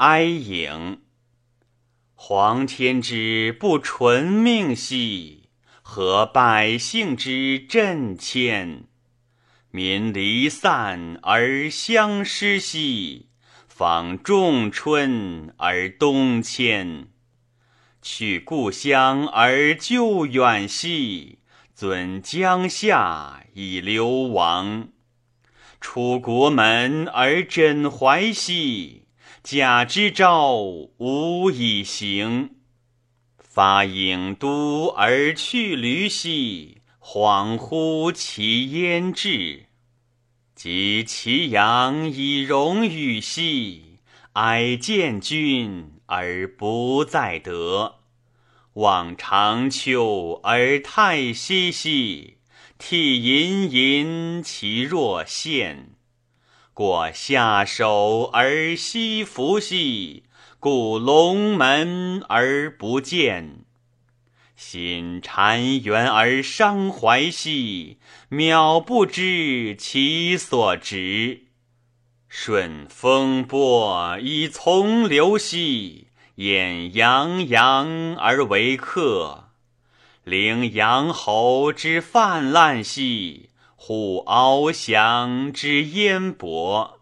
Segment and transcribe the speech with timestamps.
[0.00, 1.02] 哀影。
[2.14, 5.50] 皇天之不纯命兮，
[5.82, 8.84] 和百姓之震迁。
[9.70, 13.28] 民离散而相失兮，
[13.68, 17.08] 访仲春而东迁。
[18.00, 21.40] 去故乡而救远兮，
[21.74, 24.88] 尊江夏以流亡。
[25.78, 29.04] 出国门而枕怀兮。
[29.42, 30.58] 甲之朝
[30.98, 32.56] 无以行，
[33.38, 39.66] 发郢都而去闾兮，恍惚其焉至。
[40.54, 44.00] 及其阳以荣与兮，
[44.34, 48.00] 哀见君而不再得。
[48.74, 52.36] 望长丘而太息兮，
[52.76, 55.76] 涕盈盈其若羡。
[56.72, 60.24] 过夏首而西服兮，
[60.58, 63.64] 故龙门而不见。
[64.56, 67.98] 心谗渊而伤怀兮，
[68.30, 71.46] 渺不知其所值。
[72.28, 79.50] 顺风波以从流兮，厌洋洋而为客。
[80.24, 83.49] 陵阳侯之泛滥兮。
[83.82, 87.00] 虎翱翔之烟波，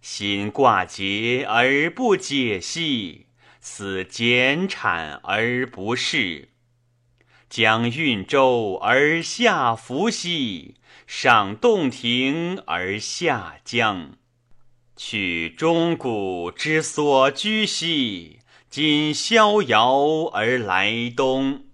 [0.00, 3.26] 心挂结而不解兮，
[3.60, 6.48] 思简产而不适。
[7.50, 14.12] 将运舟而下浮兮，上洞庭而下江。
[14.96, 18.38] 去钟鼓之所居兮，
[18.70, 21.66] 今逍遥而来东。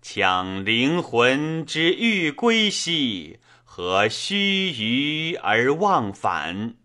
[0.00, 3.40] 抢灵魂之欲归兮。
[3.78, 6.76] 何须臾而忘返？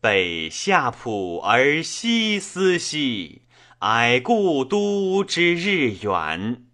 [0.00, 3.42] 北下浦而西思兮，
[3.78, 6.64] 哀故都之日远。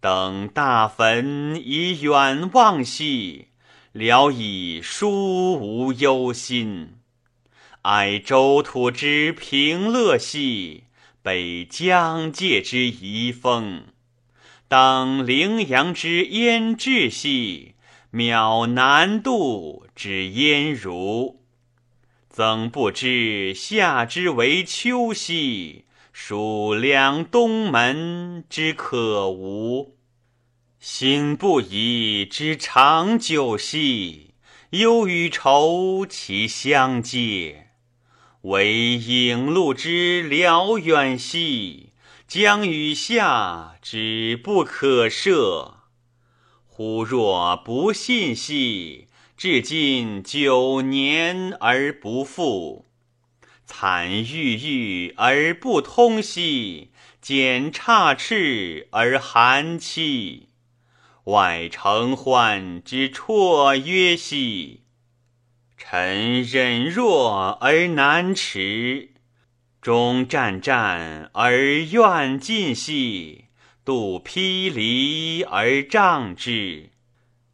[0.00, 3.48] 等大坟以远望兮，
[3.92, 6.94] 聊以殊无忧心。
[7.82, 10.84] 哀周土之平乐兮，
[11.20, 13.82] 北疆界之遗风。
[14.66, 17.74] 当陵阳之焉至兮。
[18.12, 21.40] 渺难度之焉如，
[22.28, 29.96] 曾不知夏之为秋兮，暑凉东门之可无。
[30.78, 34.34] 心不已之长久兮，
[34.70, 37.68] 忧与愁其相接。
[38.42, 41.94] 惟影路之辽远兮，
[42.28, 45.81] 将与夏之不可涉。
[46.74, 49.06] 忽若不信兮，
[49.36, 52.86] 至今九年而不复；
[53.66, 56.90] 惨郁郁而不通兮，
[57.20, 60.44] 简差赤而寒凄。
[61.24, 64.80] 外承欢之绰约兮，
[65.76, 69.10] 臣忍弱而难持；
[69.82, 73.44] 中战战而愿尽兮。
[73.84, 76.90] 度披离而障之，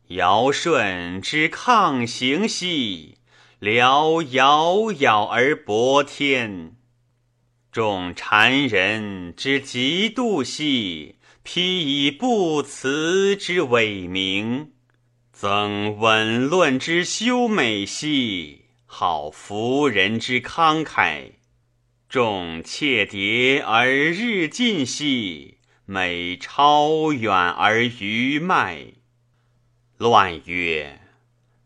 [0.09, 3.17] 尧舜之抗行兮，
[3.59, 6.77] 辽遥杳而薄天。
[7.73, 14.73] 众谗人之嫉妒兮，披以不辞之伟名。
[15.33, 21.33] 增稳论之修美兮，好服人之慷慨。
[22.09, 25.58] 众妾蝶而日进兮。
[25.91, 28.89] 美超远而愚迈，
[29.97, 31.01] 乱曰：“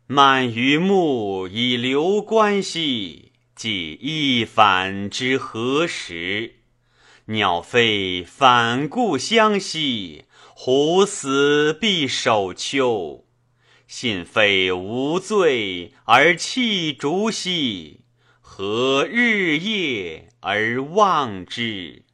[0.06, 6.54] 漫于目以流观兮，即一反之何时？
[7.24, 13.24] 鸟飞反故乡兮，虎死必守丘。
[13.88, 18.02] 信非无罪而弃逐兮，
[18.40, 22.04] 何日夜而忘之？”